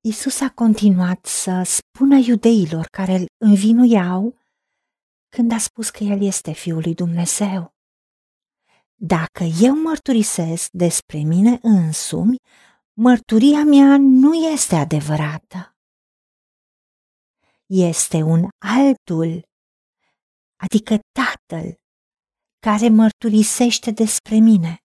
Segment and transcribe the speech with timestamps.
[0.00, 4.38] Isus a continuat să spună iudeilor care îl învinuiau
[5.28, 7.74] când a spus că El este Fiul lui Dumnezeu.
[8.94, 12.36] Dacă eu mărturisesc despre mine însumi,
[12.92, 15.76] mărturia mea nu este adevărată.
[17.66, 19.42] Este un altul,
[20.56, 21.74] adică Tatăl,
[22.58, 24.82] care mărturisește despre mine.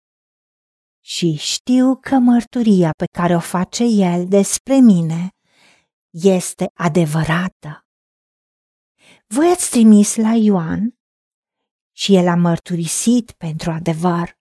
[1.06, 5.30] Și știu că mărturia pe care o face El despre mine
[6.10, 7.86] este adevărată.
[9.28, 10.94] Voi ați trimis la Ioan
[11.96, 14.34] și el a mărturisit pentru adevăr.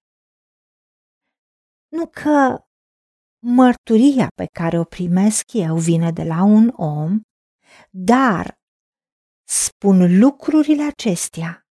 [1.89, 2.65] Nu că
[3.39, 7.21] mărturia pe care o primesc eu vine de la un om,
[7.91, 8.59] dar
[9.49, 11.67] spun lucrurile acestea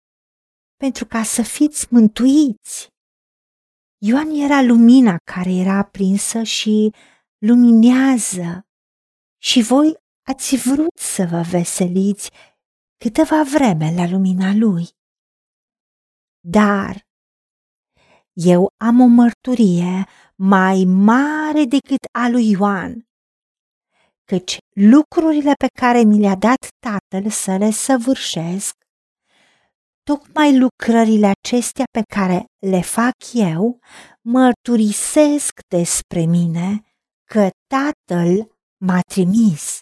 [0.76, 2.88] pentru ca să fiți mântuiți.
[4.02, 6.94] Ioan era lumina care era aprinsă și
[7.38, 8.68] luminează
[9.38, 12.30] și voi ați vrut să vă veseliți
[12.98, 14.88] câteva vreme la lumina lui.
[16.40, 17.08] Dar
[18.34, 23.08] eu am o mărturie mai mare decât a lui Ioan,
[24.24, 28.79] căci lucrurile pe care mi le-a dat Tatăl să le săvârșesc,
[30.10, 33.80] tocmai lucrările acestea pe care le fac eu,
[34.22, 36.82] mărturisesc despre mine
[37.32, 39.80] că Tatăl m-a trimis.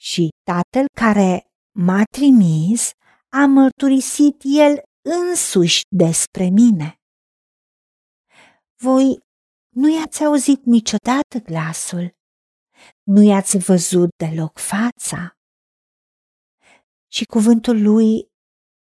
[0.00, 1.44] Și Tatăl care
[1.78, 2.90] m-a trimis
[3.28, 4.82] a mărturisit el
[5.28, 6.94] însuși despre mine.
[8.82, 9.18] Voi
[9.76, 12.14] nu i-ați auzit niciodată glasul,
[13.02, 15.36] nu i-ați văzut deloc fața.
[17.12, 18.32] Și cuvântul lui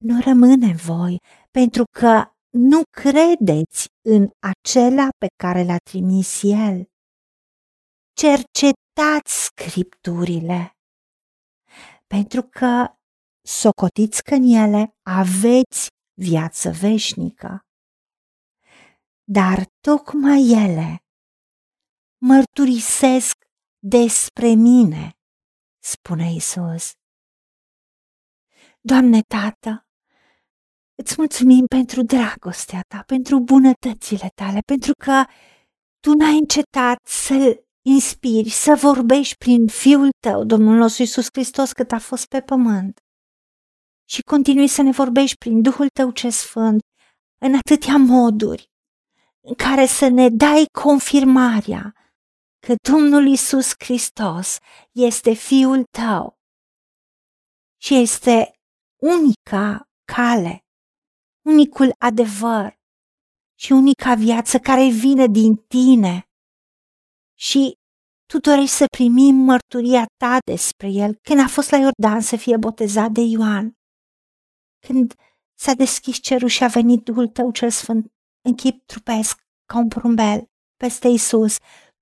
[0.02, 1.18] nu rămâne în voi,
[1.52, 6.86] pentru că nu credeți în acela pe care l-a trimis el.
[8.14, 10.72] Cercetați scripturile,
[12.08, 12.94] pentru că
[13.42, 17.60] socotiți că în ele aveți viață veșnică.
[19.24, 20.98] Dar tocmai ele
[22.18, 23.36] mărturisesc
[23.84, 25.12] despre mine,
[25.84, 26.92] spune Isus.
[28.82, 29.86] Doamne Tată,
[30.96, 35.24] îți mulțumim pentru dragostea ta, pentru bunătățile tale, pentru că
[36.00, 41.92] tu n-ai încetat să-l inspiri, să vorbești prin Fiul tău, Domnul nostru Iisus Hristos, cât
[41.92, 43.00] a fost pe pământ.
[44.10, 46.80] Și continui să ne vorbești prin Duhul Tău ce Sfânt
[47.46, 48.70] în atâtea moduri
[49.48, 51.94] în care să ne dai confirmarea
[52.68, 54.58] că Domnul Isus Hristos
[54.92, 56.36] este Fiul Tău
[57.82, 58.54] și este
[59.02, 60.61] unica cale,
[61.46, 62.80] unicul adevăr
[63.60, 66.26] și unica viață care vine din Tine.
[67.38, 67.74] Și
[68.26, 72.58] tu dorești să primim mărturia ta despre el când a fost la Iordan să fie
[72.58, 73.74] botezat de Ioan.
[74.88, 75.14] Când
[75.60, 79.88] s-a deschis cerul și a venit Duhul tău cel sfânt în chip trupesc, ca un
[79.88, 80.46] porumbel,
[80.78, 81.58] peste Isus,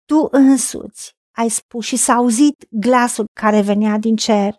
[0.05, 4.55] tu însuți ai spus și s-a auzit glasul care venea din cer.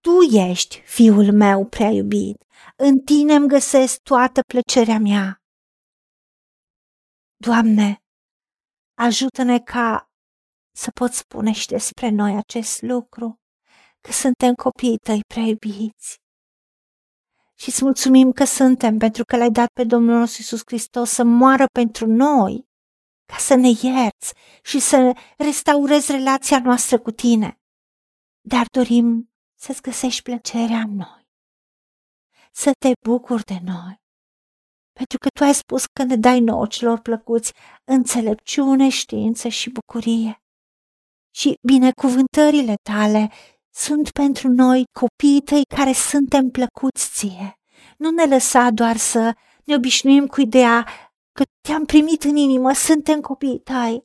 [0.00, 2.44] Tu ești fiul meu prea iubit,
[2.80, 5.42] în tine îmi găsesc toată plăcerea mea.
[7.36, 8.02] Doamne,
[8.94, 10.10] ajută-ne ca
[10.72, 13.40] să pot spune și despre noi acest lucru,
[14.00, 16.18] că suntem copiii tăi prea iubiți
[17.58, 21.24] și îți mulțumim că suntem pentru că l-ai dat pe Domnul nostru Iisus Hristos să
[21.24, 22.68] moară pentru noi,
[23.26, 27.60] ca să ne ierți și să restaurezi relația noastră cu tine.
[28.40, 31.17] Dar dorim să-ți găsești plăcerea în noi,
[32.52, 33.96] să te bucuri de noi,
[34.92, 37.52] pentru că tu ai spus că ne dai nouă celor plăcuți
[37.84, 40.42] înțelepciune, știință și bucurie.
[41.34, 43.30] Și binecuvântările tale
[43.74, 47.52] sunt pentru noi copiii tăi care suntem plăcuți ție.
[47.98, 49.34] Nu ne lăsa doar să
[49.64, 50.86] ne obișnuim cu ideea
[51.32, 54.02] că te-am primit în inimă, suntem copiii tăi.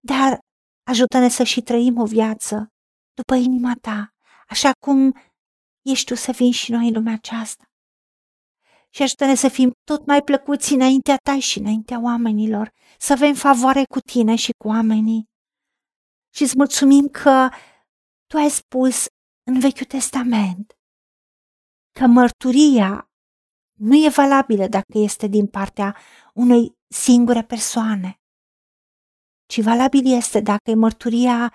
[0.00, 0.38] Dar
[0.90, 2.66] ajută-ne să și trăim o viață
[3.14, 4.14] după inima ta,
[4.48, 5.14] așa cum
[5.82, 7.64] ești tu să vin și noi în lumea aceasta.
[8.90, 13.84] Și ajută-ne să fim tot mai plăcuți înaintea ta și înaintea oamenilor, să avem favoare
[13.84, 15.24] cu tine și cu oamenii.
[16.34, 17.48] Și îți mulțumim că
[18.26, 19.06] tu ai spus
[19.42, 20.72] în Vechiul Testament
[21.98, 23.10] că mărturia
[23.78, 25.96] nu e valabilă dacă este din partea
[26.34, 28.20] unei singure persoane,
[29.46, 31.54] ci valabil este dacă e mărturia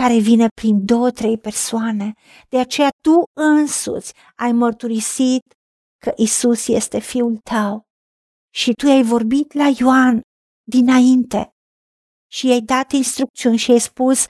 [0.00, 2.12] care vine prin două, trei persoane.
[2.48, 5.42] De aceea tu însuți ai mărturisit
[6.04, 7.82] că Isus este Fiul tău
[8.54, 10.20] și tu ai vorbit la Ioan
[10.70, 11.50] dinainte
[12.30, 14.26] și i-ai dat instrucțiuni și i-ai spus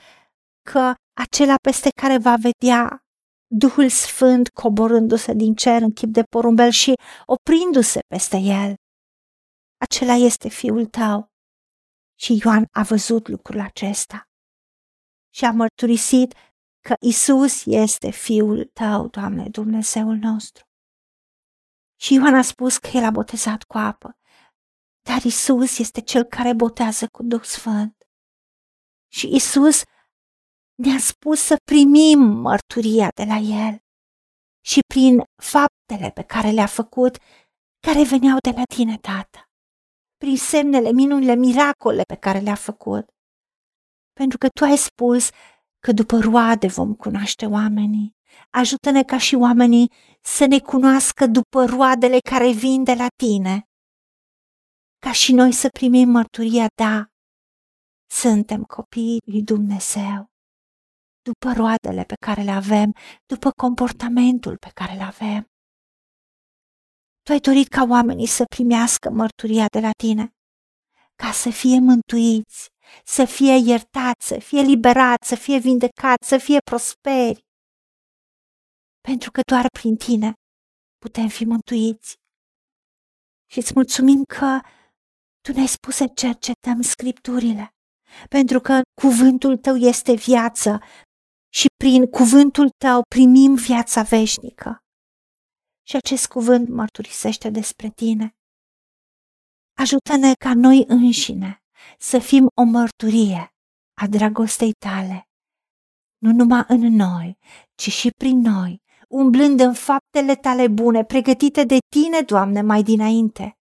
[0.71, 2.99] că acela peste care va vedea
[3.51, 6.93] Duhul Sfânt coborându-se din cer în chip de porumbel și
[7.27, 8.75] oprindu-se peste el.
[9.77, 11.27] Acela este fiul tău.
[12.21, 14.28] Și Ioan a văzut lucrul acesta
[15.31, 16.35] și a mărturisit
[16.81, 20.65] că Isus este fiul tău, Doamne, Dumnezeul nostru.
[22.01, 24.19] Și Ioan a spus că el a botezat cu apă,
[25.03, 27.97] dar Isus este cel care botează cu Duh Sfânt.
[29.13, 29.83] Și Isus
[30.75, 33.79] ne-a spus să primim mărturia de la El
[34.65, 37.17] și prin faptele pe care le-a făcut,
[37.87, 39.51] care veneau de la tine, Tată,
[40.17, 43.09] prin semnele, minunile, miracole pe care le-a făcut.
[44.21, 45.29] Pentru că Tu ai spus
[45.79, 48.17] că după roade vom cunoaște oamenii.
[48.51, 49.93] Ajută-ne ca și oamenii
[50.23, 53.69] să ne cunoască după roadele care vin de la Tine.
[54.99, 57.07] Ca și noi să primim mărturia, da,
[58.11, 60.31] suntem copiii lui Dumnezeu
[61.23, 62.95] după roadele pe care le avem,
[63.27, 65.47] după comportamentul pe care le avem.
[67.23, 70.33] Tu ai dorit ca oamenii să primească mărturia de la tine,
[71.15, 72.69] ca să fie mântuiți,
[73.05, 77.41] să fie iertați, să fie liberați, să fie vindecați, să fie prosperi.
[79.01, 80.33] Pentru că doar prin tine
[80.99, 82.17] putem fi mântuiți.
[83.51, 84.61] Și îți mulțumim că
[85.41, 87.69] tu ne-ai spus să cercetăm scripturile,
[88.29, 90.81] pentru că cuvântul tău este viață,
[91.53, 94.79] și prin cuvântul tău primim viața veșnică.
[95.89, 98.37] Și acest cuvânt mărturisește despre tine.
[99.77, 101.63] Ajută-ne ca noi înșine
[101.99, 103.53] să fim o mărturie
[103.95, 105.29] a dragostei tale,
[106.19, 107.39] nu numai în noi,
[107.75, 113.59] ci și prin noi, umblând în faptele tale bune, pregătite de tine, Doamne, mai dinainte.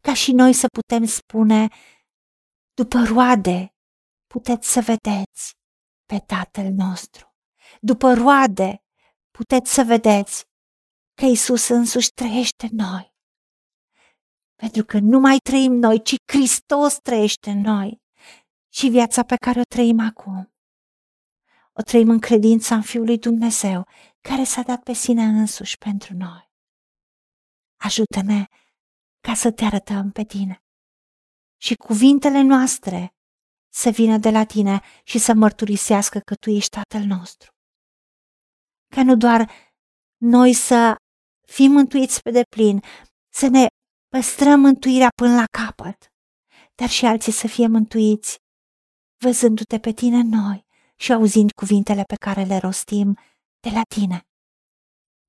[0.00, 1.68] Ca și noi să putem spune,
[2.74, 3.74] după roade
[4.26, 5.54] puteți să vedeți
[6.04, 7.34] pe Tatăl nostru.
[7.80, 8.82] După roade
[9.30, 10.44] puteți să vedeți
[11.14, 13.15] că Isus însuși trăiește în noi.
[14.56, 18.00] Pentru că nu mai trăim noi, ci Hristos trăiește în noi.
[18.72, 20.52] Și viața pe care o trăim acum,
[21.72, 23.86] o trăim în credința în Fiul lui Dumnezeu,
[24.20, 26.50] care s-a dat pe sine însuși pentru noi.
[27.76, 28.46] Ajută-ne
[29.20, 30.62] ca să te arătăm pe tine.
[31.56, 33.14] Și cuvintele noastre
[33.72, 37.50] să vină de la tine și să mărturisească că tu ești Tatăl nostru.
[38.94, 39.50] Ca nu doar
[40.16, 40.96] noi să
[41.46, 42.80] fim mântuiți pe deplin,
[43.32, 43.66] să ne
[44.16, 46.12] păstrăm mântuirea până la capăt,
[46.74, 48.38] dar și alții să fie mântuiți,
[49.24, 50.66] văzându-te pe tine noi
[50.96, 53.18] și auzind cuvintele pe care le rostim
[53.60, 54.20] de la tine,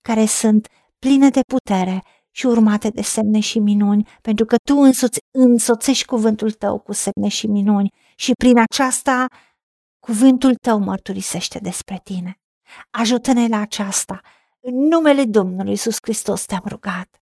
[0.01, 0.68] care sunt
[1.00, 6.51] pline de putere și urmate de semne și minuni, pentru că tu însuți însoțești cuvântul
[6.51, 9.25] tău cu semne și minuni și prin aceasta
[10.00, 12.39] cuvântul tău mărturisește despre tine.
[12.89, 14.19] Ajută-ne la aceasta.
[14.60, 17.22] În numele Domnului Iisus Hristos te-am rugat